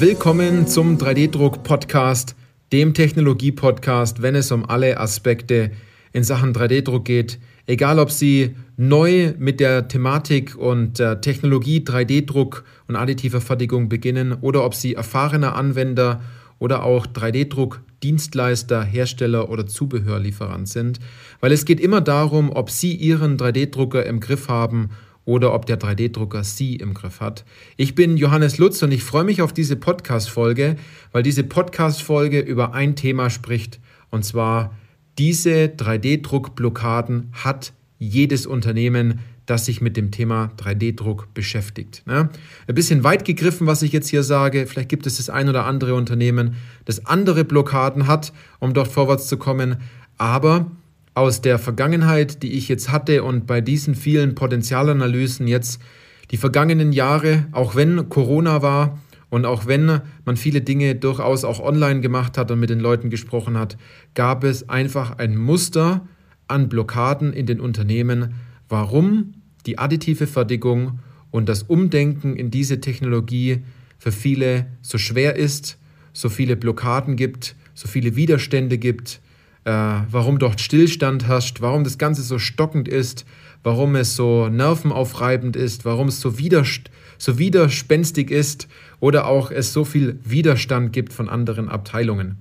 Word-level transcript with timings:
Willkommen 0.00 0.68
zum 0.68 0.96
3D-Druck-Podcast, 0.96 2.36
dem 2.70 2.94
Technologie-Podcast, 2.94 4.22
wenn 4.22 4.36
es 4.36 4.52
um 4.52 4.64
alle 4.64 5.00
Aspekte 5.00 5.72
in 6.12 6.22
Sachen 6.22 6.54
3D-Druck 6.54 7.04
geht. 7.04 7.40
Egal, 7.66 7.98
ob 7.98 8.12
Sie 8.12 8.54
neu 8.76 9.34
mit 9.40 9.58
der 9.58 9.88
Thematik 9.88 10.54
und 10.54 11.00
der 11.00 11.20
Technologie 11.20 11.80
3D-Druck 11.80 12.62
und 12.86 12.94
additiver 12.94 13.40
Fertigung 13.40 13.88
beginnen 13.88 14.34
oder 14.40 14.64
ob 14.64 14.76
Sie 14.76 14.94
erfahrener 14.94 15.56
Anwender 15.56 16.20
oder 16.60 16.84
auch 16.84 17.08
3D-Druck 17.08 17.80
Dienstleister, 18.04 18.84
Hersteller 18.84 19.50
oder 19.50 19.66
Zubehörlieferant 19.66 20.68
sind, 20.68 21.00
weil 21.40 21.50
es 21.50 21.64
geht 21.64 21.80
immer 21.80 22.00
darum, 22.00 22.50
ob 22.50 22.70
Sie 22.70 22.94
Ihren 22.94 23.36
3D-Drucker 23.36 24.06
im 24.06 24.20
Griff 24.20 24.48
haben 24.48 24.90
oder 25.28 25.52
ob 25.52 25.66
der 25.66 25.78
3D-Drucker 25.78 26.42
Sie 26.42 26.76
im 26.76 26.94
Griff 26.94 27.20
hat. 27.20 27.44
Ich 27.76 27.94
bin 27.94 28.16
Johannes 28.16 28.56
Lutz 28.56 28.82
und 28.82 28.92
ich 28.92 29.04
freue 29.04 29.24
mich 29.24 29.42
auf 29.42 29.52
diese 29.52 29.76
Podcast-Folge, 29.76 30.76
weil 31.12 31.22
diese 31.22 31.44
Podcast-Folge 31.44 32.40
über 32.40 32.72
ein 32.72 32.96
Thema 32.96 33.28
spricht 33.28 33.78
und 34.08 34.24
zwar 34.24 34.74
diese 35.18 35.66
3D-Druckblockaden 35.66 37.24
hat 37.32 37.74
jedes 37.98 38.46
Unternehmen, 38.46 39.20
das 39.44 39.66
sich 39.66 39.82
mit 39.82 39.98
dem 39.98 40.12
Thema 40.12 40.50
3D-Druck 40.56 41.34
beschäftigt. 41.34 42.04
Ne? 42.06 42.30
Ein 42.66 42.74
bisschen 42.74 43.04
weit 43.04 43.26
gegriffen, 43.26 43.66
was 43.66 43.82
ich 43.82 43.92
jetzt 43.92 44.08
hier 44.08 44.22
sage. 44.22 44.66
Vielleicht 44.66 44.88
gibt 44.88 45.06
es 45.06 45.18
das 45.18 45.28
ein 45.28 45.50
oder 45.50 45.66
andere 45.66 45.94
Unternehmen, 45.94 46.56
das 46.86 47.04
andere 47.04 47.44
Blockaden 47.44 48.06
hat, 48.06 48.32
um 48.60 48.72
dort 48.72 48.88
vorwärts 48.88 49.28
zu 49.28 49.36
kommen. 49.36 49.76
Aber 50.16 50.70
aus 51.18 51.40
der 51.40 51.58
Vergangenheit, 51.58 52.44
die 52.44 52.52
ich 52.52 52.68
jetzt 52.68 52.92
hatte 52.92 53.24
und 53.24 53.46
bei 53.46 53.60
diesen 53.60 53.96
vielen 53.96 54.36
Potenzialanalysen 54.36 55.48
jetzt 55.48 55.82
die 56.30 56.36
vergangenen 56.36 56.92
Jahre, 56.92 57.46
auch 57.50 57.74
wenn 57.74 58.08
Corona 58.08 58.62
war 58.62 58.98
und 59.28 59.44
auch 59.44 59.66
wenn 59.66 60.00
man 60.24 60.36
viele 60.36 60.60
Dinge 60.60 60.94
durchaus 60.94 61.42
auch 61.42 61.58
online 61.58 62.00
gemacht 62.00 62.38
hat 62.38 62.52
und 62.52 62.60
mit 62.60 62.70
den 62.70 62.78
Leuten 62.78 63.10
gesprochen 63.10 63.58
hat, 63.58 63.76
gab 64.14 64.44
es 64.44 64.68
einfach 64.68 65.18
ein 65.18 65.36
Muster 65.36 66.06
an 66.46 66.68
Blockaden 66.68 67.32
in 67.32 67.46
den 67.46 67.60
Unternehmen, 67.60 68.34
warum 68.68 69.34
die 69.66 69.76
additive 69.76 70.28
Fertigung 70.28 71.00
und 71.32 71.48
das 71.48 71.64
Umdenken 71.64 72.36
in 72.36 72.52
diese 72.52 72.80
Technologie 72.80 73.64
für 73.98 74.12
viele 74.12 74.66
so 74.82 74.98
schwer 74.98 75.34
ist, 75.34 75.78
so 76.12 76.28
viele 76.28 76.56
Blockaden 76.56 77.16
gibt, 77.16 77.56
so 77.74 77.88
viele 77.88 78.14
Widerstände 78.14 78.78
gibt, 78.78 79.20
äh, 79.68 80.06
warum 80.10 80.38
dort 80.38 80.62
Stillstand 80.62 81.28
herrscht, 81.28 81.60
warum 81.60 81.84
das 81.84 81.98
Ganze 81.98 82.22
so 82.22 82.38
stockend 82.38 82.88
ist, 82.88 83.26
warum 83.62 83.96
es 83.96 84.16
so 84.16 84.48
nervenaufreibend 84.48 85.56
ist, 85.56 85.84
warum 85.84 86.08
es 86.08 86.20
so, 86.20 86.38
widerst 86.38 86.90
so 87.18 87.38
widerspenstig 87.38 88.30
ist 88.30 88.66
oder 88.98 89.26
auch 89.26 89.50
es 89.50 89.74
so 89.74 89.84
viel 89.84 90.18
Widerstand 90.24 90.94
gibt 90.94 91.12
von 91.12 91.28
anderen 91.28 91.68
Abteilungen. 91.68 92.36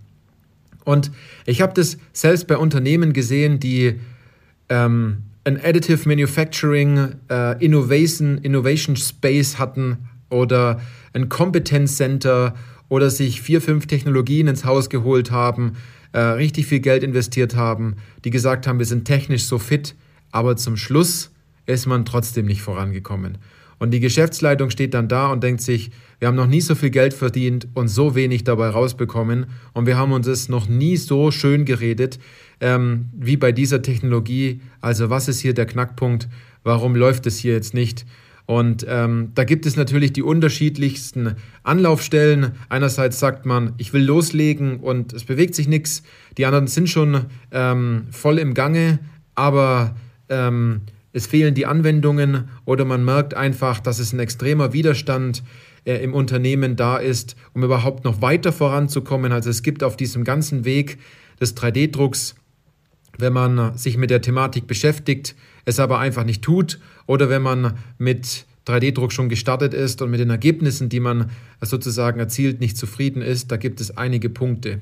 Und 0.85 1.11
ich 1.45 1.61
habe 1.61 1.73
das 1.73 1.97
selbst 2.13 2.47
bei 2.47 2.55
Unternehmen 2.55 3.11
gesehen, 3.11 3.59
die 3.59 3.99
ähm, 4.69 5.17
ein 5.43 5.59
Additive 5.61 6.07
Manufacturing 6.07 7.09
äh, 7.29 7.61
Innovation, 7.63 8.37
Innovation 8.37 8.95
Space 8.95 9.59
hatten 9.59 9.97
oder 10.29 10.79
ein 11.11 11.27
Competence 11.27 11.97
Center 11.97 12.55
oder 12.87 13.09
sich 13.09 13.41
vier, 13.41 13.61
fünf 13.61 13.85
Technologien 13.85 14.47
ins 14.47 14.63
Haus 14.63 14.89
geholt 14.89 15.29
haben, 15.31 15.73
äh, 16.17 16.31
richtig 16.31 16.65
viel 16.65 16.79
Geld 16.79 17.03
investiert 17.03 17.55
haben, 17.55 17.97
die 18.25 18.31
gesagt 18.31 18.65
haben, 18.65 18.79
wir 18.79 18.87
sind 18.87 19.05
technisch 19.05 19.43
so 19.43 19.59
fit, 19.59 19.93
aber 20.31 20.57
zum 20.57 20.75
Schluss 20.75 21.31
ist 21.67 21.85
man 21.85 22.05
trotzdem 22.05 22.47
nicht 22.47 22.63
vorangekommen. 22.63 23.37
Und 23.77 23.91
die 23.91 23.99
Geschäftsleitung 23.99 24.71
steht 24.71 24.95
dann 24.95 25.07
da 25.07 25.27
und 25.27 25.43
denkt 25.43 25.61
sich, 25.61 25.91
wir 26.17 26.27
haben 26.27 26.35
noch 26.35 26.47
nie 26.47 26.61
so 26.61 26.73
viel 26.73 26.89
Geld 26.89 27.13
verdient 27.13 27.67
und 27.75 27.87
so 27.87 28.15
wenig 28.15 28.43
dabei 28.43 28.69
rausbekommen 28.69 29.45
und 29.73 29.85
wir 29.85 29.95
haben 29.95 30.11
uns 30.11 30.25
es 30.25 30.49
noch 30.49 30.67
nie 30.67 30.97
so 30.97 31.29
schön 31.29 31.65
geredet 31.65 32.17
ähm, 32.61 33.09
wie 33.15 33.37
bei 33.37 33.51
dieser 33.51 33.83
Technologie. 33.83 34.61
Also 34.81 35.11
was 35.11 35.27
ist 35.27 35.41
hier 35.41 35.53
der 35.53 35.67
Knackpunkt? 35.67 36.29
Warum 36.63 36.95
läuft 36.95 37.27
es 37.27 37.37
hier 37.37 37.53
jetzt 37.53 37.75
nicht? 37.75 38.07
Und 38.47 38.85
ähm, 38.87 39.31
da 39.35 39.43
gibt 39.43 39.65
es 39.65 39.75
natürlich 39.75 40.13
die 40.13 40.23
unterschiedlichsten 40.23 41.35
Anlaufstellen. 41.63 42.53
Einerseits 42.69 43.19
sagt 43.19 43.45
man, 43.45 43.73
ich 43.77 43.91
will 43.91 44.03
loslegen 44.03 44.79
und 44.79 45.11
es 45.11 45.25
bewegt 45.25 45.53
sich 45.53 45.67
nichts. 45.67 46.01
Die 46.37 46.45
anderen 46.45 46.67
sind 46.67 46.89
schon 46.89 47.25
ähm, 47.51 48.07
voll 48.09 48.39
im 48.39 48.53
Gange, 48.53 48.99
aber 49.35 49.97
ähm, 50.29 50.81
es 51.11 51.27
fehlen 51.27 51.55
die 51.55 51.65
Anwendungen 51.65 52.47
oder 52.63 52.85
man 52.85 53.03
merkt 53.03 53.33
einfach, 53.33 53.81
dass 53.81 53.99
es 53.99 54.13
ein 54.13 54.19
extremer 54.19 54.71
Widerstand 54.71 55.43
äh, 55.83 56.01
im 56.01 56.13
Unternehmen 56.13 56.77
da 56.77 56.95
ist, 56.95 57.35
um 57.53 57.65
überhaupt 57.65 58.05
noch 58.05 58.21
weiter 58.21 58.53
voranzukommen. 58.53 59.33
Also 59.33 59.49
es 59.49 59.61
gibt 59.61 59.83
auf 59.83 59.97
diesem 59.97 60.23
ganzen 60.23 60.63
Weg 60.63 60.99
des 61.41 61.57
3D-Drucks 61.57 62.35
wenn 63.17 63.33
man 63.33 63.77
sich 63.77 63.97
mit 63.97 64.09
der 64.09 64.21
Thematik 64.21 64.67
beschäftigt, 64.67 65.35
es 65.67 65.79
aber 65.79 65.99
einfach 65.99 66.23
nicht 66.23 66.41
tut 66.41 66.79
oder 67.07 67.29
wenn 67.29 67.41
man 67.41 67.73
mit 67.97 68.45
3D-Druck 68.65 69.11
schon 69.11 69.27
gestartet 69.27 69.73
ist 69.73 70.01
und 70.01 70.09
mit 70.09 70.19
den 70.21 70.29
Ergebnissen, 70.29 70.87
die 70.87 71.01
man 71.01 71.29
sozusagen 71.61 72.19
erzielt, 72.19 72.61
nicht 72.61 72.77
zufrieden 72.77 73.21
ist, 73.21 73.51
da 73.51 73.57
gibt 73.57 73.81
es 73.81 73.95
einige 73.97 74.29
Punkte. 74.29 74.79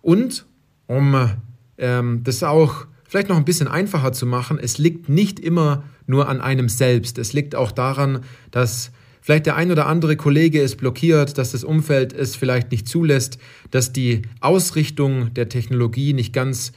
Und 0.00 0.46
um 0.86 1.30
ähm, 1.76 2.22
das 2.24 2.42
auch 2.42 2.86
vielleicht 3.06 3.28
noch 3.28 3.36
ein 3.36 3.44
bisschen 3.44 3.68
einfacher 3.68 4.12
zu 4.12 4.24
machen, 4.24 4.58
es 4.58 4.78
liegt 4.78 5.10
nicht 5.10 5.38
immer 5.38 5.84
nur 6.06 6.30
an 6.30 6.40
einem 6.40 6.70
selbst. 6.70 7.18
Es 7.18 7.34
liegt 7.34 7.54
auch 7.54 7.70
daran, 7.70 8.20
dass 8.50 8.90
vielleicht 9.20 9.44
der 9.44 9.56
ein 9.56 9.70
oder 9.70 9.86
andere 9.86 10.16
Kollege 10.16 10.62
es 10.62 10.76
blockiert, 10.76 11.36
dass 11.36 11.52
das 11.52 11.62
Umfeld 11.62 12.14
es 12.14 12.36
vielleicht 12.36 12.70
nicht 12.70 12.88
zulässt, 12.88 13.38
dass 13.70 13.92
die 13.92 14.22
Ausrichtung 14.40 15.34
der 15.34 15.50
Technologie 15.50 16.14
nicht 16.14 16.32
ganz 16.32 16.72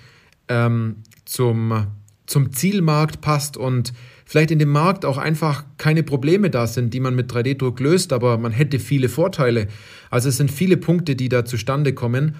ähm, 0.49 0.97
zum, 1.23 1.87
zum 2.25 2.51
Zielmarkt 2.51 3.21
passt 3.21 3.57
und 3.57 3.93
vielleicht 4.25 4.51
in 4.51 4.59
dem 4.59 4.69
Markt 4.69 5.05
auch 5.05 5.17
einfach 5.17 5.65
keine 5.77 6.03
Probleme 6.03 6.49
da 6.49 6.67
sind, 6.67 6.93
die 6.93 6.99
man 6.99 7.15
mit 7.15 7.31
3D-Druck 7.31 7.79
löst, 7.79 8.13
aber 8.13 8.37
man 8.37 8.51
hätte 8.51 8.79
viele 8.79 9.09
Vorteile. 9.09 9.67
Also 10.09 10.29
es 10.29 10.37
sind 10.37 10.51
viele 10.51 10.77
Punkte, 10.77 11.15
die 11.15 11.29
da 11.29 11.45
zustande 11.45 11.93
kommen. 11.93 12.35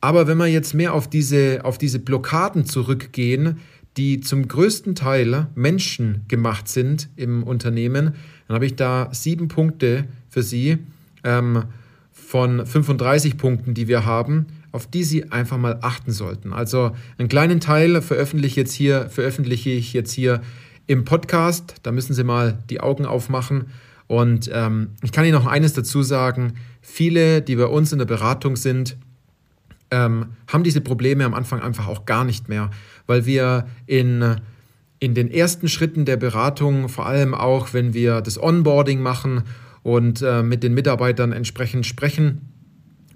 Aber 0.00 0.26
wenn 0.26 0.36
wir 0.38 0.46
jetzt 0.46 0.74
mehr 0.74 0.92
auf 0.92 1.08
diese, 1.08 1.64
auf 1.64 1.78
diese 1.78 1.98
Blockaden 1.98 2.66
zurückgehen, 2.66 3.58
die 3.96 4.20
zum 4.20 4.48
größten 4.48 4.94
Teil 4.94 5.46
Menschen 5.54 6.24
gemacht 6.28 6.68
sind 6.68 7.08
im 7.16 7.42
Unternehmen, 7.42 8.14
dann 8.46 8.54
habe 8.54 8.66
ich 8.66 8.76
da 8.76 9.08
sieben 9.12 9.48
Punkte 9.48 10.04
für 10.28 10.42
Sie 10.42 10.78
ähm, 11.22 11.64
von 12.12 12.66
35 12.66 13.36
Punkten, 13.36 13.74
die 13.74 13.88
wir 13.88 14.04
haben, 14.04 14.46
auf 14.74 14.88
die 14.88 15.04
Sie 15.04 15.30
einfach 15.30 15.56
mal 15.56 15.78
achten 15.82 16.10
sollten. 16.10 16.52
Also 16.52 16.90
einen 17.16 17.28
kleinen 17.28 17.60
Teil 17.60 18.02
veröffentliche, 18.02 18.62
jetzt 18.62 18.72
hier, 18.72 19.08
veröffentliche 19.08 19.70
ich 19.70 19.92
jetzt 19.92 20.10
hier 20.10 20.42
im 20.88 21.04
Podcast. 21.04 21.76
Da 21.84 21.92
müssen 21.92 22.12
Sie 22.12 22.24
mal 22.24 22.58
die 22.70 22.80
Augen 22.80 23.06
aufmachen. 23.06 23.66
Und 24.08 24.50
ähm, 24.52 24.88
ich 25.02 25.12
kann 25.12 25.24
Ihnen 25.24 25.34
noch 25.34 25.46
eines 25.46 25.74
dazu 25.74 26.02
sagen. 26.02 26.54
Viele, 26.82 27.40
die 27.40 27.54
bei 27.54 27.66
uns 27.66 27.92
in 27.92 28.00
der 28.00 28.06
Beratung 28.06 28.56
sind, 28.56 28.96
ähm, 29.92 30.26
haben 30.48 30.64
diese 30.64 30.80
Probleme 30.80 31.24
am 31.24 31.34
Anfang 31.34 31.60
einfach 31.60 31.86
auch 31.86 32.04
gar 32.04 32.24
nicht 32.24 32.48
mehr, 32.48 32.72
weil 33.06 33.26
wir 33.26 33.68
in, 33.86 34.38
in 34.98 35.14
den 35.14 35.30
ersten 35.30 35.68
Schritten 35.68 36.04
der 36.04 36.16
Beratung, 36.16 36.88
vor 36.88 37.06
allem 37.06 37.32
auch 37.32 37.74
wenn 37.74 37.94
wir 37.94 38.22
das 38.22 38.42
Onboarding 38.42 39.00
machen 39.00 39.44
und 39.84 40.20
äh, 40.20 40.42
mit 40.42 40.64
den 40.64 40.74
Mitarbeitern 40.74 41.30
entsprechend 41.30 41.86
sprechen, 41.86 42.53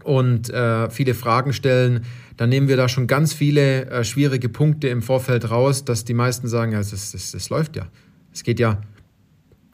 und 0.05 0.51
äh, 0.51 0.91
viele 0.91 1.15
Fragen 1.15 1.53
stellen, 1.53 2.05
dann 2.37 2.49
nehmen 2.49 2.69
wir 2.69 2.77
da 2.77 2.89
schon 2.89 3.07
ganz 3.07 3.33
viele 3.33 3.87
äh, 3.87 4.05
schwierige 4.05 4.49
Punkte 4.49 4.89
im 4.89 5.03
Vorfeld 5.03 5.51
raus, 5.51 5.85
dass 5.85 6.05
die 6.05 6.15
meisten 6.15 6.49
sagen, 6.49 6.73
ja, 6.73 6.79
das, 6.79 6.91
das, 7.13 7.33
das 7.33 7.51
läuft 7.51 7.77
ja. 7.77 7.89
Es 8.33 8.43
geht 8.45 8.61
ja, 8.61 8.81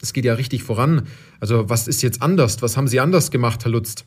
es 0.01 0.13
geht 0.13 0.25
ja 0.25 0.33
richtig 0.33 0.63
voran. 0.63 1.03
Also 1.39 1.69
was 1.69 1.87
ist 1.87 2.01
jetzt 2.01 2.21
anders? 2.21 2.61
Was 2.61 2.75
haben 2.77 2.87
Sie 2.87 2.99
anders 2.99 3.31
gemacht, 3.31 3.63
Herr 3.65 3.71
Lutz, 3.71 4.05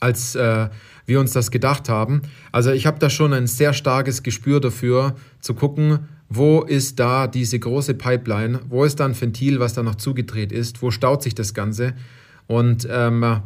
als 0.00 0.34
äh, 0.34 0.68
wir 1.06 1.20
uns 1.20 1.32
das 1.32 1.50
gedacht 1.50 1.88
haben? 1.88 2.22
Also 2.52 2.70
ich 2.70 2.86
habe 2.86 2.98
da 2.98 3.08
schon 3.08 3.32
ein 3.32 3.46
sehr 3.46 3.72
starkes 3.72 4.22
Gespür 4.22 4.60
dafür, 4.60 5.16
zu 5.40 5.54
gucken, 5.54 6.00
wo 6.28 6.62
ist 6.62 6.98
da 7.00 7.26
diese 7.26 7.58
große 7.58 7.94
Pipeline, 7.94 8.60
wo 8.68 8.84
ist 8.84 9.00
da 9.00 9.06
ein 9.06 9.18
Ventil, 9.18 9.60
was 9.60 9.74
da 9.74 9.82
noch 9.82 9.94
zugedreht 9.94 10.52
ist, 10.52 10.82
wo 10.82 10.90
staut 10.90 11.22
sich 11.22 11.34
das 11.34 11.54
Ganze? 11.54 11.94
Und 12.46 12.86
ähm, 12.90 13.42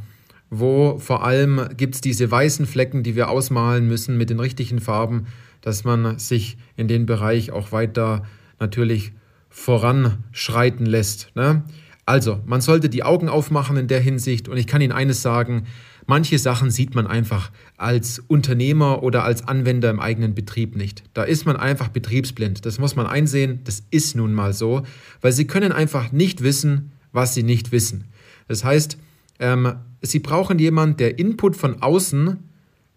wo 0.50 0.98
vor 0.98 1.24
allem 1.24 1.68
gibt 1.76 1.96
es 1.96 2.00
diese 2.00 2.30
weißen 2.30 2.66
Flecken, 2.66 3.02
die 3.02 3.16
wir 3.16 3.28
ausmalen 3.28 3.86
müssen 3.86 4.16
mit 4.16 4.30
den 4.30 4.40
richtigen 4.40 4.80
Farben, 4.80 5.26
dass 5.60 5.84
man 5.84 6.18
sich 6.18 6.56
in 6.76 6.88
den 6.88 7.06
Bereich 7.06 7.50
auch 7.50 7.72
weiter 7.72 8.24
natürlich 8.58 9.12
voranschreiten 9.50 10.86
lässt. 10.86 11.30
Ne? 11.34 11.64
Also, 12.06 12.40
man 12.46 12.60
sollte 12.60 12.88
die 12.88 13.02
Augen 13.02 13.28
aufmachen 13.28 13.76
in 13.76 13.88
der 13.88 14.00
Hinsicht 14.00 14.48
und 14.48 14.56
ich 14.56 14.66
kann 14.66 14.80
Ihnen 14.80 14.92
eines 14.92 15.20
sagen, 15.20 15.66
manche 16.06 16.38
Sachen 16.38 16.70
sieht 16.70 16.94
man 16.94 17.06
einfach 17.06 17.50
als 17.76 18.18
Unternehmer 18.18 19.02
oder 19.02 19.24
als 19.24 19.46
Anwender 19.46 19.90
im 19.90 20.00
eigenen 20.00 20.34
Betrieb 20.34 20.74
nicht. 20.74 21.02
Da 21.12 21.24
ist 21.24 21.44
man 21.44 21.56
einfach 21.56 21.88
betriebsblind. 21.88 22.64
Das 22.64 22.78
muss 22.78 22.96
man 22.96 23.06
einsehen, 23.06 23.60
das 23.64 23.82
ist 23.90 24.16
nun 24.16 24.32
mal 24.32 24.54
so, 24.54 24.84
weil 25.20 25.32
Sie 25.32 25.46
können 25.46 25.72
einfach 25.72 26.10
nicht 26.10 26.42
wissen, 26.42 26.92
was 27.12 27.34
Sie 27.34 27.42
nicht 27.42 27.72
wissen. 27.72 28.04
Das 28.46 28.64
heißt, 28.64 28.96
Ähm, 29.38 29.74
Sie 30.00 30.20
brauchen 30.20 30.58
jemanden, 30.58 30.96
der 30.96 31.18
Input 31.18 31.56
von 31.56 31.82
außen 31.82 32.38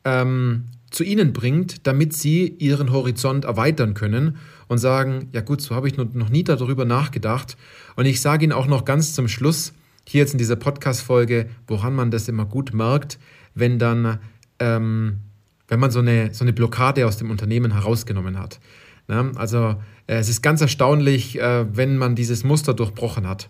ähm, 0.06 0.66
zu 0.92 1.04
Ihnen 1.04 1.34
bringt, 1.34 1.88
damit 1.88 2.14
Sie 2.14 2.48
Ihren 2.48 2.92
Horizont 2.92 3.46
erweitern 3.46 3.94
können 3.94 4.38
und 4.68 4.78
sagen, 4.78 5.30
ja 5.32 5.42
gut, 5.42 5.62
so 5.62 5.76
habe 5.76 5.88
ich 5.88 5.98
noch 5.98 6.30
nie 6.30 6.44
darüber 6.44 6.86
nachgedacht. 6.86 7.58
Und 7.96 8.06
ich 8.06 8.22
sage 8.22 8.44
Ihnen 8.44 8.54
auch 8.54 8.68
noch 8.68 8.86
ganz 8.86 9.14
zum 9.14 9.28
Schluss, 9.28 9.74
hier 10.08 10.20
jetzt 10.20 10.34
in 10.34 10.38
dieser 10.38 10.56
Podcast-Folge, 10.56 11.50
woran 11.68 11.96
man 11.96 12.12
das 12.12 12.28
immer 12.28 12.46
gut 12.46 12.74
merkt, 12.74 13.20
wenn 13.56 13.80
dann, 13.80 14.20
ähm, 14.60 15.20
wenn 15.68 15.80
man 15.80 15.92
so 15.92 16.00
eine, 16.00 16.34
so 16.34 16.44
eine 16.44 16.54
Blockade 16.54 17.06
aus 17.08 17.18
dem 17.18 17.32
Unternehmen 17.32 17.74
herausgenommen 17.74 18.38
hat. 18.38 18.60
Ja, 19.08 19.32
also 19.36 19.76
äh, 20.08 20.16
es 20.16 20.30
ist 20.30 20.42
ganz 20.42 20.62
erstaunlich, 20.62 21.40
äh, 21.40 21.66
wenn 21.76 21.98
man 21.98 22.16
dieses 22.16 22.44
Muster 22.44 22.74
durchbrochen 22.74 23.28
hat. 23.28 23.50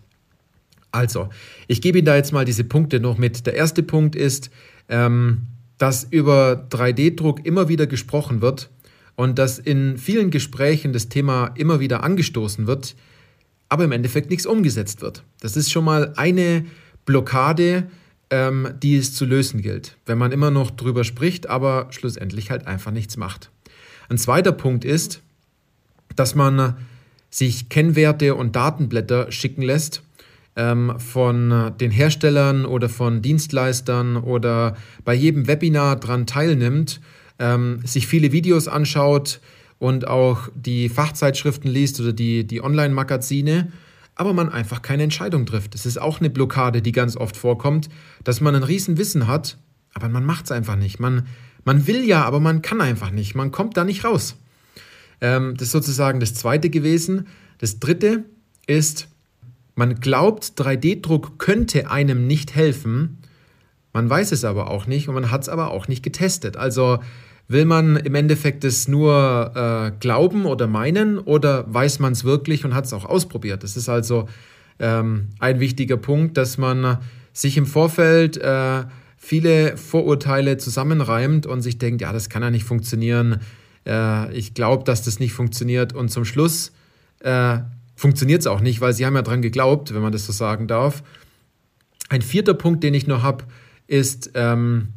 Also, 0.92 1.30
ich 1.68 1.82
gebe 1.82 2.00
Ihnen 2.00 2.06
da 2.06 2.16
jetzt 2.16 2.34
mal 2.34 2.46
diese 2.46 2.64
Punkte 2.64 3.00
noch 3.00 3.18
mit. 3.18 3.46
Der 3.46 3.56
erste 3.56 3.82
Punkt 3.84 4.16
ist, 4.16 4.50
ähm, 4.90 5.44
dass 5.78 6.04
über 6.04 6.68
3D-Druck 6.70 7.46
immer 7.46 7.70
wieder 7.70 7.88
gesprochen 7.88 8.42
wird 8.42 8.70
und 9.16 9.40
dass 9.40 9.58
in 9.58 9.98
vielen 9.98 10.32
Gesprächen 10.32 10.94
das 10.94 11.10
Thema 11.10 11.48
immer 11.56 11.80
wieder 11.80 12.04
angestoßen 12.04 12.68
wird, 12.68 12.96
aber 13.70 13.86
im 13.86 13.92
Endeffekt 13.92 14.30
nichts 14.30 14.46
umgesetzt 14.46 15.02
wird. 15.02 15.24
Das 15.40 15.56
ist 15.56 15.72
schon 15.72 15.86
mal 15.86 16.14
eine 16.18 16.66
Blockade, 17.06 17.88
ähm, 18.30 18.70
die 18.82 18.98
es 18.98 19.16
zu 19.16 19.26
lösen 19.26 19.62
gilt, 19.62 19.98
wenn 20.06 20.18
man 20.18 20.32
immer 20.32 20.52
noch 20.52 20.72
drüber 20.72 21.04
spricht, 21.04 21.48
aber 21.48 21.88
schlussendlich 21.92 22.52
halt 22.52 22.68
einfach 22.68 22.92
nichts 22.92 23.18
macht. 23.18 23.50
Ein 24.10 24.18
zweiter 24.18 24.52
Punkt 24.52 24.84
ist, 24.86 25.22
dass 26.16 26.36
man 26.36 26.76
sich 27.30 27.70
Kennwerte 27.70 28.36
und 28.36 28.56
Datenblätter 28.56 29.32
schicken 29.32 29.62
lässt 29.62 30.04
ähm, 30.56 30.94
von 31.00 31.74
den 31.80 31.92
Herstellern 31.92 32.66
oder 32.66 32.90
von 32.90 33.22
Dienstleistern 33.22 34.18
oder 34.18 34.76
bei 35.06 35.14
jedem 35.14 35.48
Webinar 35.48 35.96
dran 35.96 36.28
teilnimmt, 36.28 37.02
ähm, 37.40 37.80
sich 37.86 38.08
viele 38.08 38.32
Videos 38.32 38.68
anschaut 38.68 39.40
und 39.80 40.08
auch 40.08 40.50
die 40.54 40.90
Fachzeitschriften 40.90 41.70
liest 41.70 42.00
oder 42.00 42.14
die, 42.14 42.46
die 42.46 42.62
Online-Magazine, 42.64 43.72
aber 44.16 44.34
man 44.34 44.50
einfach 44.50 44.82
keine 44.82 45.04
Entscheidung 45.04 45.46
trifft. 45.46 45.74
Das 45.74 45.86
ist 45.86 46.00
auch 46.00 46.20
eine 46.20 46.30
Blockade, 46.30 46.82
die 46.82 46.92
ganz 46.92 47.18
oft 47.18 47.36
vorkommt, 47.36 47.90
dass 48.24 48.42
man 48.42 48.56
ein 48.56 48.64
Riesenwissen 48.64 49.28
hat, 49.28 49.58
aber 49.94 50.10
man 50.10 50.26
macht 50.26 50.46
es 50.46 50.52
einfach 50.52 50.76
nicht. 50.76 51.00
Man, 51.00 51.28
man 51.64 51.88
will 51.88 52.06
ja, 52.06 52.24
aber 52.24 52.40
man 52.40 52.62
kann 52.62 52.82
einfach 52.82 53.12
nicht. 53.12 53.36
Man 53.36 53.52
kommt 53.52 53.78
da 53.78 53.84
nicht 53.84 54.04
raus. 54.04 54.36
Ähm, 55.22 55.56
das 55.56 55.70
ist 55.70 55.72
sozusagen 55.72 56.20
das 56.20 56.34
Zweite 56.34 56.70
gewesen. 56.70 57.28
Das 57.58 57.80
Dritte 57.80 58.26
ist, 58.68 59.08
man 59.82 60.00
glaubt, 60.00 60.54
3D-Druck 60.58 61.40
könnte 61.40 61.90
einem 61.90 62.28
nicht 62.28 62.54
helfen. 62.54 63.18
Man 63.94 64.08
weiß 64.08 64.32
es 64.32 64.46
aber 64.46 64.70
auch 64.70 64.86
nicht 64.86 65.08
und 65.10 65.16
man 65.16 65.32
hat 65.32 65.42
es 65.42 65.50
aber 65.50 65.72
auch 65.72 65.88
nicht 65.88 66.04
getestet. 66.04 66.56
Also 66.56 67.00
will 67.48 67.66
man 67.66 67.96
im 67.96 68.14
Endeffekt 68.14 68.64
es 68.64 68.88
nur 68.88 69.52
äh, 69.56 69.92
glauben 70.00 70.46
oder 70.46 70.68
meinen 70.68 71.18
oder 71.18 71.66
weiß 71.74 71.98
man 71.98 72.14
es 72.14 72.24
wirklich 72.24 72.64
und 72.64 72.76
hat 72.76 72.86
es 72.86 72.94
auch 72.94 73.06
ausprobiert? 73.06 73.64
Das 73.64 73.76
ist 73.76 73.90
also 73.90 74.30
ähm, 74.78 75.30
ein 75.40 75.60
wichtiger 75.60 75.98
Punkt, 75.98 76.38
dass 76.38 76.60
man 76.60 77.00
sich 77.34 77.58
im 77.58 77.66
Vorfeld 77.66 78.38
äh, 78.38 78.84
viele 79.18 79.78
Vorurteile 79.78 80.58
zusammenreimt 80.58 81.48
und 81.48 81.64
sich 81.64 81.80
denkt, 81.80 82.02
ja, 82.02 82.14
das 82.14 82.30
kann 82.30 82.44
ja 82.44 82.52
nicht 82.52 82.66
funktionieren 82.66 83.40
äh, 83.86 84.32
ich 84.34 84.54
glaube, 84.54 84.84
dass 84.84 85.04
das 85.04 85.20
nicht 85.20 85.34
funktioniert. 85.34 85.94
Und 85.94 86.10
zum 86.10 86.26
Schluss 86.26 86.72
äh, 87.20 87.60
funktioniert 88.02 88.42
es 88.42 88.48
auch 88.48 88.62
nicht, 88.62 88.82
weil 88.82 88.94
sie 88.94 89.06
haben 89.06 89.16
ja 89.16 89.22
dran 89.22 89.44
geglaubt, 89.44 89.94
wenn 89.94 90.02
man 90.02 90.12
das 90.12 90.26
so 90.26 90.34
sagen 90.34 90.68
darf. 90.68 91.04
Ein 92.10 92.24
vierter 92.24 92.56
Punkt, 92.56 92.84
den 92.84 92.96
ich 92.96 93.06
noch 93.06 93.22
habe, 93.22 93.46
ist, 93.86 94.32
ähm, 94.34 94.88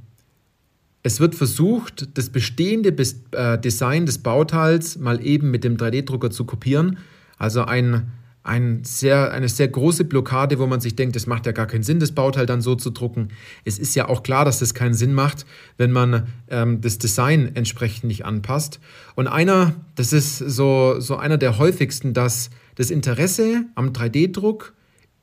es 1.02 1.20
wird 1.20 1.34
versucht, 1.34 2.16
das 2.16 2.30
bestehende 2.30 2.96
äh, 3.32 3.58
Design 3.58 4.06
des 4.06 4.18
Bauteils 4.18 4.96
mal 4.96 5.24
eben 5.24 5.50
mit 5.50 5.64
dem 5.64 5.76
3D-Drucker 5.76 6.30
zu 6.30 6.46
kopieren. 6.46 6.96
Also 7.36 7.64
ein 7.64 8.10
ein 8.44 8.84
sehr, 8.84 9.32
eine 9.32 9.48
sehr 9.48 9.68
große 9.68 10.04
Blockade, 10.04 10.58
wo 10.58 10.66
man 10.66 10.78
sich 10.78 10.94
denkt, 10.94 11.16
es 11.16 11.26
macht 11.26 11.46
ja 11.46 11.52
gar 11.52 11.66
keinen 11.66 11.82
Sinn, 11.82 11.98
das 11.98 12.12
Bauteil 12.12 12.44
dann 12.44 12.60
so 12.60 12.74
zu 12.74 12.90
drucken. 12.90 13.28
Es 13.64 13.78
ist 13.78 13.94
ja 13.94 14.06
auch 14.06 14.22
klar, 14.22 14.44
dass 14.44 14.58
das 14.58 14.74
keinen 14.74 14.92
Sinn 14.92 15.14
macht, 15.14 15.46
wenn 15.78 15.90
man 15.90 16.26
ähm, 16.50 16.82
das 16.82 16.98
Design 16.98 17.52
entsprechend 17.54 18.04
nicht 18.04 18.26
anpasst. 18.26 18.80
Und 19.14 19.28
einer, 19.28 19.72
das 19.94 20.12
ist 20.12 20.36
so, 20.36 21.00
so 21.00 21.16
einer 21.16 21.38
der 21.38 21.56
häufigsten, 21.56 22.12
dass 22.12 22.50
das 22.74 22.90
Interesse 22.90 23.64
am 23.74 23.90
3D-Druck 23.90 24.74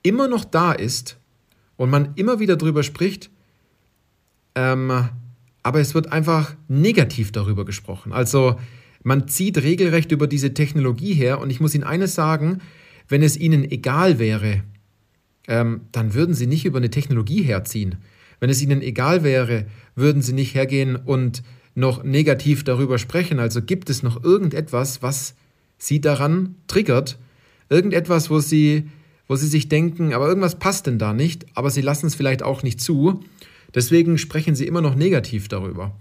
immer 0.03 0.27
noch 0.27 0.45
da 0.45 0.71
ist 0.71 1.17
und 1.77 1.89
man 1.89 2.13
immer 2.15 2.39
wieder 2.39 2.55
darüber 2.55 2.83
spricht, 2.83 3.29
ähm, 4.55 5.09
aber 5.63 5.79
es 5.79 5.93
wird 5.93 6.11
einfach 6.11 6.55
negativ 6.67 7.31
darüber 7.31 7.65
gesprochen. 7.65 8.13
Also 8.13 8.55
man 9.03 9.27
zieht 9.27 9.57
regelrecht 9.57 10.11
über 10.11 10.27
diese 10.27 10.53
Technologie 10.53 11.13
her 11.13 11.39
und 11.39 11.49
ich 11.49 11.59
muss 11.59 11.75
Ihnen 11.75 11.83
eines 11.83 12.15
sagen, 12.15 12.61
wenn 13.11 13.23
es 13.23 13.37
ihnen 13.37 13.69
egal 13.69 14.19
wäre, 14.19 14.63
ähm, 15.47 15.81
dann 15.91 16.13
würden 16.13 16.33
sie 16.33 16.47
nicht 16.47 16.65
über 16.65 16.77
eine 16.77 16.89
Technologie 16.89 17.43
herziehen. 17.43 17.97
Wenn 18.39 18.49
es 18.49 18.61
ihnen 18.61 18.81
egal 18.81 19.23
wäre, 19.23 19.65
würden 19.95 20.21
sie 20.21 20.33
nicht 20.33 20.55
hergehen 20.55 20.95
und 20.95 21.43
noch 21.75 22.03
negativ 22.03 22.63
darüber 22.63 22.97
sprechen. 22.97 23.39
Also 23.39 23.61
gibt 23.61 23.89
es 23.89 24.01
noch 24.01 24.23
irgendetwas, 24.23 25.01
was 25.01 25.35
sie 25.77 25.99
daran 25.99 26.55
triggert? 26.67 27.19
Irgendetwas, 27.71 28.29
wo 28.29 28.39
sie, 28.39 28.89
wo 29.29 29.37
sie 29.37 29.47
sich 29.47 29.69
denken, 29.69 30.13
aber 30.13 30.27
irgendwas 30.27 30.59
passt 30.59 30.87
denn 30.87 30.99
da 30.99 31.13
nicht, 31.13 31.45
aber 31.55 31.71
sie 31.71 31.81
lassen 31.81 32.07
es 32.07 32.15
vielleicht 32.15 32.43
auch 32.43 32.63
nicht 32.63 32.81
zu. 32.81 33.23
Deswegen 33.73 34.17
sprechen 34.17 34.55
sie 34.55 34.67
immer 34.67 34.81
noch 34.81 34.95
negativ 34.95 35.47
darüber. 35.47 35.95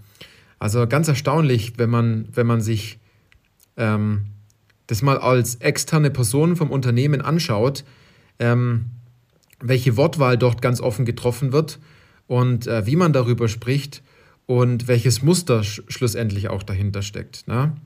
Also 0.59 0.85
ganz 0.85 1.07
erstaunlich, 1.07 1.73
wenn 1.77 1.89
man, 1.89 2.27
wenn 2.33 2.45
man 2.45 2.59
sich 2.59 2.99
ähm, 3.77 4.25
das 4.87 5.01
mal 5.01 5.17
als 5.17 5.55
externe 5.55 6.11
Person 6.11 6.57
vom 6.57 6.69
Unternehmen 6.69 7.21
anschaut, 7.21 7.85
ähm, 8.37 8.87
welche 9.61 9.95
Wortwahl 9.95 10.37
dort 10.37 10.61
ganz 10.61 10.81
offen 10.81 11.05
getroffen 11.05 11.53
wird 11.53 11.79
und 12.27 12.67
äh, 12.67 12.85
wie 12.85 12.97
man 12.97 13.13
darüber 13.13 13.47
spricht 13.47 14.03
und 14.45 14.89
welches 14.89 15.21
Muster 15.21 15.63
sch 15.63 15.83
schlussendlich 15.87 16.49
auch 16.49 16.63
dahinter 16.63 17.01
steckt. 17.01 17.47
Ne? 17.47 17.77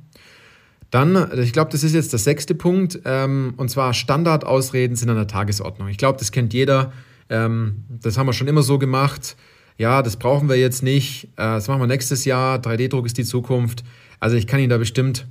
Dann, 0.95 1.29
ich 1.41 1.51
glaube, 1.51 1.69
das 1.71 1.83
ist 1.83 1.93
jetzt 1.93 2.13
der 2.13 2.19
sechste 2.19 2.55
Punkt, 2.55 3.01
ähm, 3.03 3.53
und 3.57 3.69
zwar 3.69 3.93
Standardausreden 3.93 4.95
sind 4.95 5.09
an 5.09 5.17
der 5.17 5.27
Tagesordnung. 5.27 5.89
Ich 5.89 5.97
glaube, 5.97 6.17
das 6.19 6.31
kennt 6.31 6.53
jeder. 6.53 6.93
Ähm, 7.29 7.83
das 7.89 8.17
haben 8.17 8.27
wir 8.27 8.31
schon 8.31 8.47
immer 8.47 8.63
so 8.63 8.79
gemacht. 8.79 9.35
Ja, 9.77 10.01
das 10.01 10.15
brauchen 10.15 10.47
wir 10.47 10.55
jetzt 10.55 10.83
nicht. 10.83 11.25
Äh, 11.35 11.55
das 11.55 11.67
machen 11.67 11.81
wir 11.81 11.87
nächstes 11.87 12.23
Jahr. 12.23 12.59
3D-Druck 12.59 13.05
ist 13.05 13.17
die 13.17 13.25
Zukunft. 13.25 13.83
Also 14.21 14.37
ich 14.37 14.47
kann 14.47 14.61
Ihnen 14.61 14.69
da 14.69 14.77
bestimmt 14.77 15.27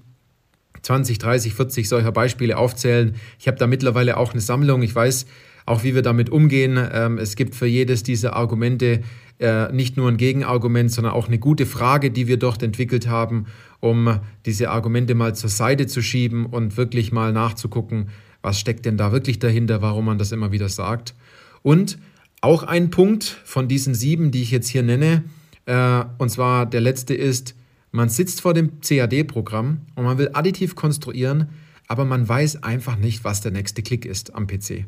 20, 0.82 1.16
30, 1.16 1.54
40 1.54 1.88
solcher 1.88 2.12
Beispiele 2.12 2.58
aufzählen. 2.58 3.14
Ich 3.38 3.48
habe 3.48 3.56
da 3.56 3.66
mittlerweile 3.66 4.18
auch 4.18 4.32
eine 4.32 4.42
Sammlung. 4.42 4.82
Ich 4.82 4.94
weiß 4.94 5.24
auch, 5.64 5.82
wie 5.82 5.94
wir 5.94 6.02
damit 6.02 6.28
umgehen. 6.28 6.78
Ähm, 6.92 7.16
es 7.16 7.36
gibt 7.36 7.54
für 7.54 7.64
jedes 7.64 8.02
dieser 8.02 8.36
Argumente 8.36 9.00
äh, 9.38 9.72
nicht 9.72 9.96
nur 9.96 10.08
ein 10.08 10.16
Gegenargument, 10.16 10.90
sondern 10.90 11.12
auch 11.12 11.26
eine 11.26 11.38
gute 11.38 11.66
Frage, 11.66 12.10
die 12.10 12.28
wir 12.28 12.36
dort 12.36 12.62
entwickelt 12.62 13.08
haben, 13.08 13.46
um 13.80 14.20
diese 14.46 14.70
Argumente 14.70 15.14
mal 15.14 15.34
zur 15.34 15.50
Seite 15.50 15.86
zu 15.86 16.02
schieben 16.02 16.46
und 16.46 16.76
wirklich 16.76 17.12
mal 17.12 17.32
nachzugucken, 17.32 18.08
was 18.42 18.60
steckt 18.60 18.86
denn 18.86 18.96
da 18.96 19.12
wirklich 19.12 19.38
dahinter, 19.38 19.82
warum 19.82 20.04
man 20.04 20.18
das 20.18 20.32
immer 20.32 20.52
wieder 20.52 20.68
sagt. 20.68 21.14
Und 21.62 21.98
auch 22.40 22.62
ein 22.62 22.90
Punkt 22.90 23.24
von 23.24 23.68
diesen 23.68 23.94
sieben, 23.94 24.30
die 24.30 24.42
ich 24.42 24.50
jetzt 24.50 24.68
hier 24.68 24.82
nenne, 24.82 25.24
äh, 25.66 26.04
und 26.18 26.28
zwar 26.30 26.66
der 26.66 26.80
letzte 26.80 27.14
ist, 27.14 27.54
man 27.90 28.08
sitzt 28.08 28.40
vor 28.40 28.54
dem 28.54 28.80
CAD-Programm 28.80 29.82
und 29.94 30.04
man 30.04 30.18
will 30.18 30.30
additiv 30.32 30.74
konstruieren, 30.74 31.48
aber 31.86 32.04
man 32.04 32.28
weiß 32.28 32.62
einfach 32.62 32.96
nicht, 32.96 33.24
was 33.24 33.40
der 33.40 33.52
nächste 33.52 33.82
Klick 33.82 34.04
ist 34.04 34.34
am 34.34 34.46
PC. 34.46 34.84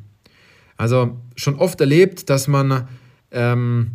Also 0.77 1.17
schon 1.37 1.55
oft 1.55 1.81
erlebt, 1.81 2.29
dass 2.29 2.49
man, 2.49 2.89
ähm, 3.31 3.93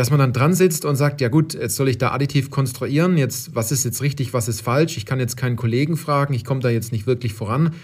dass 0.00 0.08
man 0.08 0.18
dann 0.18 0.32
dran 0.32 0.54
sitzt 0.54 0.86
und 0.86 0.96
sagt, 0.96 1.20
ja 1.20 1.28
gut, 1.28 1.52
jetzt 1.52 1.76
soll 1.76 1.90
ich 1.90 1.98
da 1.98 2.12
additiv 2.12 2.50
konstruieren, 2.50 3.18
jetzt, 3.18 3.54
was 3.54 3.70
ist 3.70 3.84
jetzt 3.84 4.00
richtig, 4.00 4.32
was 4.32 4.48
ist 4.48 4.62
falsch, 4.62 4.96
ich 4.96 5.04
kann 5.04 5.20
jetzt 5.20 5.36
keinen 5.36 5.56
Kollegen 5.56 5.98
fragen, 5.98 6.32
ich 6.32 6.46
komme 6.46 6.60
da 6.60 6.70
jetzt 6.70 6.90
nicht 6.90 7.06
wirklich 7.06 7.34
voran. 7.34 7.74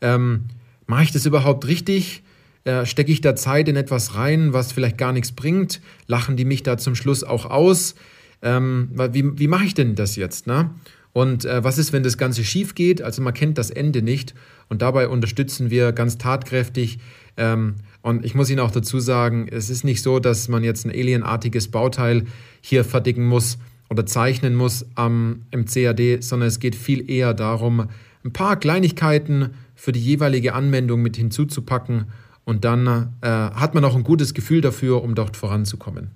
Ähm, 0.00 0.46
Mache 0.86 1.04
ich 1.04 1.12
das 1.12 1.26
überhaupt 1.26 1.68
richtig? 1.68 2.24
Äh, 2.64 2.86
Stecke 2.86 3.12
ich 3.12 3.20
da 3.20 3.36
Zeit 3.36 3.68
in 3.68 3.76
etwas 3.76 4.16
rein, 4.16 4.52
was 4.52 4.72
vielleicht 4.72 4.98
gar 4.98 5.12
nichts 5.12 5.30
bringt? 5.30 5.80
Lachen 6.08 6.36
die 6.36 6.44
mich 6.44 6.64
da 6.64 6.76
zum 6.76 6.96
Schluss 6.96 7.22
auch 7.22 7.46
aus? 7.46 7.94
ähm, 8.42 8.88
wie, 9.12 9.38
wie 9.38 9.48
mache 9.48 9.64
ich 9.64 9.74
denn 9.74 9.94
das 9.94 10.16
jetzt? 10.16 10.46
Ne? 10.46 10.70
Und 11.12 11.44
äh, 11.44 11.64
was 11.64 11.78
ist, 11.78 11.92
wenn 11.92 12.02
das 12.02 12.18
Ganze 12.18 12.44
schief 12.44 12.74
geht? 12.74 13.02
Also 13.02 13.22
man 13.22 13.34
kennt 13.34 13.58
das 13.58 13.70
Ende 13.70 14.02
nicht 14.02 14.34
und 14.68 14.82
dabei 14.82 15.08
unterstützen 15.08 15.70
wir 15.70 15.92
ganz 15.92 16.18
tatkräftig. 16.18 16.98
Ähm, 17.36 17.76
und 18.02 18.24
ich 18.24 18.34
muss 18.34 18.48
Ihnen 18.48 18.60
auch 18.60 18.70
dazu 18.70 19.00
sagen, 19.00 19.48
es 19.50 19.70
ist 19.70 19.84
nicht 19.84 20.02
so, 20.02 20.20
dass 20.20 20.48
man 20.48 20.62
jetzt 20.62 20.86
ein 20.86 20.90
alienartiges 20.90 21.68
Bauteil 21.68 22.24
hier 22.60 22.84
fertigen 22.84 23.26
muss 23.26 23.58
oder 23.88 24.06
zeichnen 24.06 24.54
muss 24.54 24.86
am, 24.94 25.42
im 25.50 25.66
CAD, 25.66 26.22
sondern 26.22 26.48
es 26.48 26.60
geht 26.60 26.76
viel 26.76 27.10
eher 27.10 27.34
darum, 27.34 27.88
ein 28.24 28.32
paar 28.32 28.56
Kleinigkeiten 28.56 29.50
für 29.74 29.92
die 29.92 30.00
jeweilige 30.00 30.54
Anwendung 30.54 31.02
mit 31.02 31.16
hinzuzupacken 31.16 32.06
und 32.44 32.64
dann 32.64 33.14
äh, 33.20 33.28
hat 33.28 33.74
man 33.74 33.84
auch 33.84 33.96
ein 33.96 34.04
gutes 34.04 34.34
Gefühl 34.34 34.60
dafür, 34.60 35.02
um 35.02 35.14
dort 35.14 35.36
voranzukommen. 35.36 36.10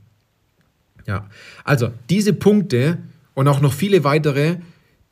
Ja, 1.06 1.28
also 1.64 1.90
diese 2.08 2.32
Punkte 2.32 2.98
und 3.34 3.48
auch 3.48 3.60
noch 3.60 3.72
viele 3.72 4.04
weitere, 4.04 4.56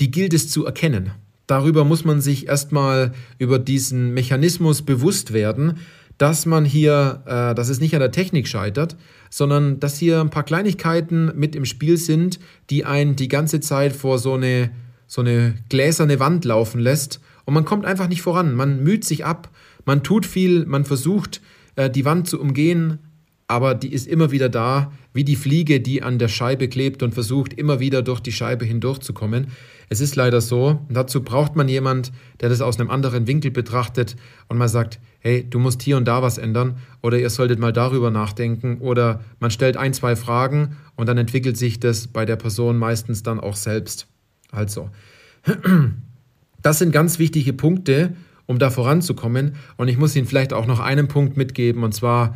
die 0.03 0.11
gilt 0.11 0.35
es 0.35 0.49
zu 0.49 0.67
erkennen. 0.67 1.13
Darüber 1.47 1.85
muss 1.85 2.05
man 2.05 2.21
sich 2.21 2.49
erstmal 2.49 3.13
über 3.39 3.61
diesen 3.61 4.13
Mechanismus 4.15 4.83
bewusst 4.83 5.33
werden, 5.33 5.79
dass 6.19 6.45
man 6.45 6.65
hier, 6.65 7.23
äh, 7.25 7.55
dass 7.55 7.69
es 7.69 7.79
nicht 7.79 7.95
an 7.95 8.01
der 8.01 8.11
Technik 8.11 8.49
scheitert, 8.49 8.97
sondern 9.31 9.79
dass 9.79 9.99
hier 9.99 10.21
ein 10.21 10.31
paar 10.31 10.43
Kleinigkeiten 10.43 11.31
mit 11.37 11.55
im 11.55 11.65
Spiel 11.65 11.99
sind, 11.99 12.41
die 12.69 12.85
einen 12.85 13.15
die 13.15 13.29
ganze 13.29 13.61
Zeit 13.61 13.95
vor 13.95 14.19
so 14.19 14.35
eine, 14.35 14.73
so 15.07 15.21
eine 15.21 15.55
gläserne 15.69 16.19
Wand 16.19 16.45
laufen 16.45 16.81
lässt 16.81 17.21
und 17.45 17.55
man 17.55 17.65
kommt 17.65 17.87
einfach 17.87 18.09
nicht 18.09 18.23
voran. 18.23 18.57
Man 18.57 18.83
müht 18.83 19.05
sich 19.05 19.25
ab, 19.25 19.51
man 19.85 20.03
tut 20.03 20.27
viel, 20.27 20.67
man 20.67 20.85
versucht, 20.85 21.41
äh, 21.77 21.89
die 21.89 22.05
Wand 22.05 22.29
zu 22.29 22.41
umgehen, 22.41 22.99
aber 23.49 23.75
die 23.75 23.93
ist 23.93 24.07
immer 24.07 24.31
wieder 24.31 24.49
da, 24.49 24.93
wie 25.13 25.25
die 25.25 25.37
Fliege, 25.37 25.81
die 25.81 26.03
an 26.03 26.19
der 26.19 26.29
Scheibe 26.29 26.69
klebt 26.69 27.03
und 27.03 27.13
versucht, 27.13 27.53
immer 27.53 27.81
wieder 27.81 28.03
durch 28.03 28.21
die 28.21 28.33
Scheibe 28.33 28.65
hindurchzukommen. 28.65 29.49
Es 29.89 30.01
ist 30.01 30.17
leider 30.17 30.41
so, 30.41 30.81
dazu 30.89 31.23
braucht 31.23 31.55
man 31.55 31.69
jemand, 31.69 32.13
der 32.41 32.49
das 32.49 32.63
aus 32.63 32.81
einem 32.81 32.89
anderen 32.89 33.27
Winkel 33.27 33.51
betrachtet 33.51 34.17
und 34.49 34.57
mal 34.57 34.69
sagt, 34.69 35.01
hey, 35.21 35.45
du 35.49 35.59
musst 35.59 35.83
hier 35.83 35.99
und 35.99 36.07
da 36.07 36.23
was 36.23 36.39
ändern 36.39 36.79
oder 37.03 37.19
ihr 37.19 37.29
solltet 37.29 37.59
mal 37.59 37.73
darüber 37.73 38.11
nachdenken 38.11 38.79
oder 38.79 39.21
man 39.39 39.51
stellt 39.51 39.77
ein, 39.77 39.93
zwei 39.93 40.17
Fragen 40.17 40.77
und 40.97 41.07
dann 41.07 41.19
entwickelt 41.19 41.59
sich 41.59 41.79
das 41.79 42.07
bei 42.07 42.25
der 42.25 42.37
Person 42.37 42.79
meistens 42.79 43.23
dann 43.23 43.39
auch 43.39 43.57
selbst. 43.57 44.07
Also, 44.51 44.89
das 46.63 46.79
sind 46.79 46.93
ganz 46.93 47.19
wichtige 47.19 47.53
Punkte, 47.53 48.15
um 48.47 48.59
da 48.59 48.71
voranzukommen 48.71 49.57
und 49.77 49.89
ich 49.89 49.99
muss 49.99 50.17
Ihnen 50.17 50.27
vielleicht 50.27 50.55
auch 50.55 50.67
noch 50.67 50.81
einen 50.81 51.09
Punkt 51.09 51.37
mitgeben 51.37 51.85
und 51.85 51.93
zwar, 51.93 52.35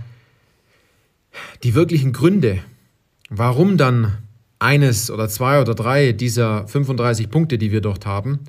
die 1.62 1.74
wirklichen 1.74 2.12
Gründe, 2.12 2.58
warum 3.28 3.76
dann 3.76 4.18
eines 4.58 5.10
oder 5.10 5.28
zwei 5.28 5.60
oder 5.60 5.74
drei 5.74 6.12
dieser 6.12 6.66
35 6.66 7.30
Punkte, 7.30 7.58
die 7.58 7.72
wir 7.72 7.80
dort 7.80 8.06
haben, 8.06 8.40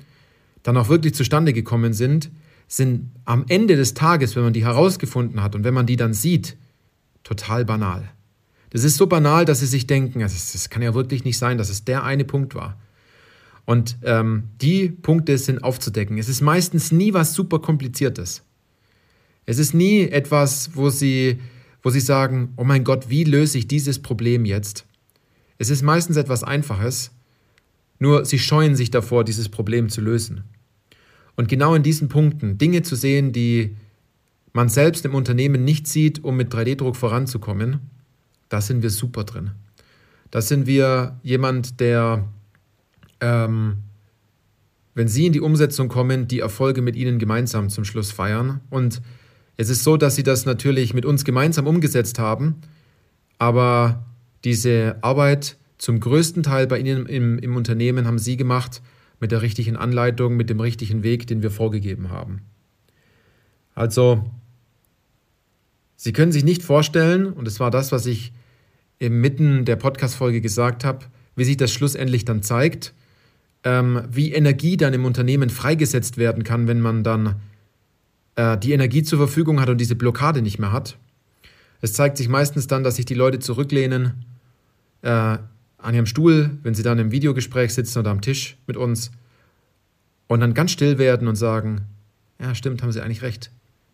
dann 0.62 0.76
auch 0.76 0.88
wirklich 0.88 1.14
zustande 1.14 1.52
gekommen 1.52 1.92
sind, 1.92 2.30
sind 2.66 3.10
am 3.24 3.44
Ende 3.48 3.76
des 3.76 3.94
Tages, 3.94 4.36
wenn 4.36 4.42
man 4.42 4.52
die 4.52 4.64
herausgefunden 4.64 5.42
hat 5.42 5.54
und 5.54 5.64
wenn 5.64 5.74
man 5.74 5.86
die 5.86 5.96
dann 5.96 6.14
sieht, 6.14 6.56
total 7.24 7.64
banal. 7.64 8.10
Das 8.70 8.84
ist 8.84 8.96
so 8.96 9.06
banal, 9.06 9.44
dass 9.44 9.60
sie 9.60 9.66
sich 9.66 9.86
denken, 9.86 10.20
das, 10.20 10.68
kann 10.68 10.82
ja 10.82 10.94
wirklich 10.94 11.24
nicht 11.24 11.38
sein, 11.38 11.56
dass 11.56 11.70
es 11.70 11.84
der 11.84 12.04
eine 12.04 12.24
Punkt 12.24 12.54
war. 12.54 12.78
Und 13.64 13.98
ähm, 14.02 14.44
die 14.60 14.88
Punkte 14.88 15.36
sind 15.38 15.62
aufzudecken. 15.62 16.18
Es 16.18 16.28
ist 16.28 16.40
meistens 16.40 16.92
nie 16.92 17.14
was 17.14 17.34
super 17.34 17.58
kompliziertes. 17.58 18.42
Es 19.46 19.58
ist 19.58 19.72
nie 19.74 20.02
etwas, 20.02 20.70
wo 20.74 20.90
sie 20.90 21.38
wo 21.82 21.90
sie 21.90 22.00
sagen, 22.00 22.52
oh 22.56 22.64
mein 22.64 22.84
Gott, 22.84 23.08
wie 23.08 23.24
löse 23.24 23.58
ich 23.58 23.68
dieses 23.68 24.00
Problem 24.00 24.44
jetzt? 24.44 24.84
Es 25.58 25.70
ist 25.70 25.82
meistens 25.82 26.16
etwas 26.16 26.44
Einfaches, 26.44 27.10
nur 27.98 28.24
sie 28.24 28.38
scheuen 28.38 28.76
sich 28.76 28.90
davor, 28.90 29.24
dieses 29.24 29.48
Problem 29.48 29.88
zu 29.88 30.00
lösen. 30.00 30.44
Und 31.36 31.48
genau 31.48 31.74
in 31.74 31.82
diesen 31.82 32.08
Punkten 32.08 32.58
Dinge 32.58 32.82
zu 32.82 32.96
sehen, 32.96 33.32
die 33.32 33.76
man 34.52 34.68
selbst 34.68 35.04
im 35.04 35.14
Unternehmen 35.14 35.64
nicht 35.64 35.86
sieht, 35.86 36.24
um 36.24 36.36
mit 36.36 36.52
3D-Druck 36.52 36.96
voranzukommen, 36.96 37.80
da 38.48 38.60
sind 38.60 38.82
wir 38.82 38.90
super 38.90 39.24
drin. 39.24 39.52
Da 40.30 40.40
sind 40.40 40.66
wir 40.66 41.18
jemand, 41.22 41.80
der, 41.80 42.28
ähm, 43.20 43.78
wenn 44.94 45.08
Sie 45.08 45.26
in 45.26 45.32
die 45.32 45.40
Umsetzung 45.40 45.88
kommen, 45.88 46.28
die 46.28 46.40
Erfolge 46.40 46.82
mit 46.82 46.96
Ihnen 46.96 47.18
gemeinsam 47.18 47.68
zum 47.70 47.84
Schluss 47.84 48.10
feiern 48.10 48.60
und 48.70 49.00
es 49.58 49.68
ist 49.68 49.84
so, 49.84 49.96
dass 49.96 50.14
sie 50.14 50.22
das 50.22 50.46
natürlich 50.46 50.94
mit 50.94 51.04
uns 51.04 51.24
gemeinsam 51.24 51.66
umgesetzt 51.66 52.18
haben, 52.18 52.62
aber 53.38 54.06
diese 54.44 54.96
Arbeit 55.02 55.56
zum 55.78 56.00
größten 56.00 56.44
Teil 56.44 56.66
bei 56.66 56.78
Ihnen 56.78 57.06
im, 57.06 57.38
im 57.38 57.56
Unternehmen 57.56 58.06
haben 58.06 58.18
Sie 58.18 58.36
gemacht 58.36 58.80
mit 59.20 59.32
der 59.32 59.42
richtigen 59.42 59.76
Anleitung, 59.76 60.36
mit 60.36 60.48
dem 60.48 60.60
richtigen 60.60 61.02
Weg, 61.02 61.26
den 61.26 61.42
wir 61.42 61.50
vorgegeben 61.50 62.10
haben. 62.10 62.42
Also, 63.74 64.30
Sie 65.96 66.12
können 66.12 66.30
sich 66.30 66.44
nicht 66.44 66.62
vorstellen, 66.62 67.32
und 67.32 67.48
es 67.48 67.58
war 67.58 67.72
das, 67.72 67.90
was 67.90 68.06
ich 68.06 68.32
inmitten 69.00 69.64
der 69.64 69.76
Podcast-Folge 69.76 70.40
gesagt 70.40 70.84
habe, 70.84 71.06
wie 71.34 71.44
sich 71.44 71.56
das 71.56 71.72
schlussendlich 71.72 72.24
dann 72.24 72.42
zeigt, 72.42 72.94
ähm, 73.64 74.02
wie 74.08 74.32
Energie 74.32 74.76
dann 74.76 74.94
im 74.94 75.04
Unternehmen 75.04 75.50
freigesetzt 75.50 76.16
werden 76.16 76.44
kann, 76.44 76.68
wenn 76.68 76.80
man 76.80 77.02
dann 77.02 77.36
die 78.38 78.72
Energie 78.72 79.02
zur 79.02 79.18
Verfügung 79.18 79.60
hat 79.60 79.68
und 79.68 79.78
diese 79.78 79.96
Blockade 79.96 80.42
nicht 80.42 80.58
mehr 80.58 80.70
hat. 80.70 80.96
Es 81.80 81.92
zeigt 81.92 82.16
sich 82.16 82.28
meistens 82.28 82.66
dann, 82.66 82.84
dass 82.84 82.96
sich 82.96 83.04
die 83.04 83.14
Leute 83.14 83.38
zurücklehnen 83.38 84.24
äh, 85.02 85.38
an 85.78 85.94
ihrem 85.94 86.06
Stuhl, 86.06 86.50
wenn 86.62 86.74
sie 86.74 86.82
dann 86.82 86.98
im 86.98 87.10
Videogespräch 87.12 87.74
sitzen 87.74 87.98
oder 87.98 88.10
am 88.10 88.20
Tisch 88.20 88.56
mit 88.66 88.76
uns 88.76 89.10
und 90.26 90.40
dann 90.40 90.54
ganz 90.54 90.70
still 90.70 90.98
werden 90.98 91.28
und 91.28 91.36
sagen, 91.36 91.82
ja 92.40 92.54
stimmt, 92.54 92.82
haben 92.82 92.92
sie 92.92 93.02
eigentlich 93.02 93.22
recht. 93.22 93.50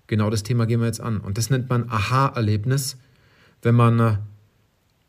Genau 0.06 0.30
das 0.30 0.42
Thema 0.42 0.66
gehen 0.66 0.80
wir 0.80 0.86
jetzt 0.86 1.00
an. 1.00 1.18
Und 1.18 1.38
das 1.38 1.50
nennt 1.50 1.70
man 1.70 1.88
Aha-Erlebnis, 1.88 2.98
wenn 3.62 3.74
man 3.74 4.00
äh, 4.00 4.16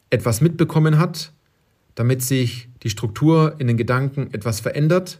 etwas 0.09 0.41
mitbekommen 0.41 0.97
hat, 0.97 1.33
damit 1.95 2.21
sich 2.21 2.69
die 2.83 2.89
Struktur 2.89 3.55
in 3.57 3.67
den 3.67 3.77
Gedanken 3.77 4.33
etwas 4.33 4.59
verändert, 4.59 5.19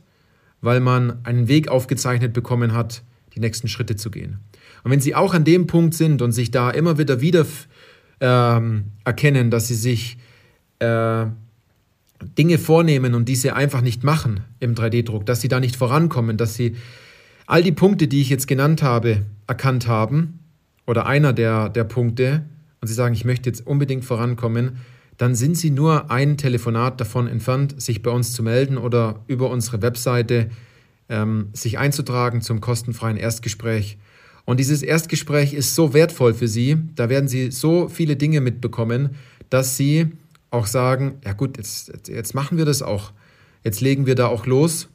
weil 0.62 0.80
man 0.80 1.20
einen 1.24 1.48
Weg 1.48 1.68
aufgezeichnet 1.68 2.34
bekommen 2.34 2.74
hat, 2.74 3.04
die 3.36 3.40
nächsten 3.40 3.68
Schritte 3.68 3.96
zu 3.96 4.10
gehen. 4.10 4.40
Und 4.84 4.92
wenn 4.92 5.00
Sie 5.00 5.16
auch 5.16 5.34
an 5.34 5.44
dem 5.44 5.68
Punkt 5.68 5.94
sind 5.94 6.22
und 6.22 6.32
sich 6.32 6.52
da 6.52 6.70
immer 6.70 6.98
wieder 6.98 7.22
wieder 7.22 7.46
ähm, 8.22 8.86
erkennen, 9.04 9.52
dass 9.52 9.68
Sie 9.68 9.76
sich 9.76 10.18
äh, 10.80 11.26
Dinge 12.38 12.58
vornehmen 12.58 13.14
und 13.14 13.28
diese 13.28 13.56
einfach 13.56 13.82
nicht 13.82 14.04
machen 14.04 14.42
im 14.60 14.76
3D-Druck, 14.76 15.26
dass 15.26 15.42
Sie 15.42 15.48
da 15.48 15.60
nicht 15.60 15.76
vorankommen, 15.76 16.38
dass 16.38 16.56
Sie 16.56 16.76
all 17.46 17.62
die 17.62 17.72
Punkte, 17.72 18.08
die 18.08 18.22
ich 18.22 18.30
jetzt 18.30 18.48
genannt 18.48 18.82
habe, 18.82 19.24
erkannt 19.48 19.88
haben 19.88 20.40
oder 20.88 21.06
einer 21.06 21.34
der, 21.34 21.70
der 21.70 21.84
Punkte 21.84 22.44
und 22.82 22.88
Sie 22.88 22.94
sagen, 22.94 23.14
ich 23.14 23.26
möchte 23.26 23.50
jetzt 23.50 23.66
unbedingt 23.66 24.06
vorankommen, 24.06 24.78
dann 25.18 25.36
sind 25.36 25.58
Sie 25.58 25.72
nur 25.72 26.12
ein 26.12 26.38
Telefonat 26.38 27.00
davon 27.00 27.28
entfernt, 27.28 27.82
sich 27.82 28.02
bei 28.02 28.12
uns 28.12 28.34
zu 28.34 28.44
melden 28.44 28.78
oder 28.78 29.24
über 29.28 29.50
unsere 29.50 29.82
Webseite 29.82 30.50
ähm, 31.10 31.50
sich 31.54 31.78
einzutragen 31.78 32.42
zum 32.42 32.62
kostenfreien 32.62 33.18
Erstgespräch. 33.18 33.98
Und 34.46 34.60
dieses 34.60 34.84
Erstgespräch 34.84 35.54
ist 35.54 35.76
so 35.76 35.94
wertvoll 35.94 36.34
für 36.34 36.48
Sie, 36.48 36.78
da 36.96 37.10
werden 37.10 37.28
Sie 37.28 37.52
so 37.52 37.88
viele 37.90 38.16
Dinge 38.16 38.42
mitbekommen, 38.42 39.16
dass 39.50 39.78
Sie 39.78 40.12
auch 40.52 40.68
sagen, 40.68 41.16
ja 41.26 41.34
gut, 41.34 41.58
jetzt, 41.58 42.08
jetzt 42.08 42.34
machen 42.36 42.58
wir 42.58 42.66
das 42.66 42.82
auch. 42.82 43.12
Jetzt 43.64 43.82
legen 43.82 44.06
wir 44.06 44.16
da 44.16 44.28
auch 44.28 44.46
los 44.46 44.88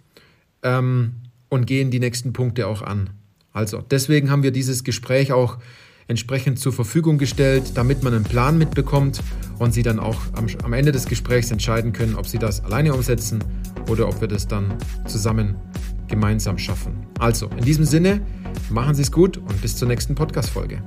ähm, 0.63 1.15
und 1.49 1.67
gehen 1.67 1.91
die 1.91 1.99
nächsten 1.99 2.33
Punkte 2.33 2.67
auch 2.69 2.83
an. 2.83 3.11
Also 3.53 3.83
deswegen 3.91 4.31
haben 4.31 4.45
wir 4.45 4.53
dieses 4.53 4.85
Gespräch 4.85 5.33
auch 5.33 5.59
entsprechend 6.07 6.59
zur 6.59 6.73
Verfügung 6.73 7.19
gestellt, 7.19 7.73
damit 7.75 8.03
man 8.03 8.15
einen 8.15 8.25
Plan 8.25 8.59
mitbekommt 8.59 9.21
und 9.59 9.73
Sie 9.73 9.83
dann 9.83 9.99
auch 9.99 10.21
am, 10.33 10.47
am 10.63 10.73
Ende 10.73 10.93
des 10.93 11.07
Gesprächs 11.07 11.51
entscheiden 11.51 11.93
können, 11.93 12.17
ob 12.17 12.27
Sie 12.27 12.39
das 12.39 12.65
alleine 12.65 12.95
umsetzen 12.95 13.43
oder 13.89 14.09
ob 14.09 14.21
wir 14.21 14.29
das 14.29 14.47
dann 14.47 14.75
zusammen 15.07 15.57
gemeinsam 16.11 16.59
schaffen. 16.59 17.07
Also, 17.19 17.49
in 17.57 17.65
diesem 17.65 17.85
Sinne, 17.85 18.21
machen 18.69 18.95
Sie 18.95 19.03
es 19.03 19.11
gut 19.11 19.39
und 19.39 19.63
bis 19.63 19.77
zur 19.77 19.89
nächsten 19.89 20.15
Podcast-Folge. 20.15 20.83